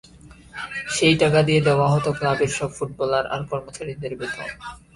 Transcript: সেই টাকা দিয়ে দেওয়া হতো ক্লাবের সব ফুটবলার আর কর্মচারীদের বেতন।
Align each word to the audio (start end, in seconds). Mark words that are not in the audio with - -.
সেই 0.95 1.15
টাকা 1.17 1.39
দিয়ে 1.47 1.61
দেওয়া 1.67 1.87
হতো 1.93 2.09
ক্লাবের 2.17 2.51
সব 2.57 2.69
ফুটবলার 2.77 3.25
আর 3.27 3.41
কর্মচারীদের 3.49 4.13
বেতন। 4.19 4.47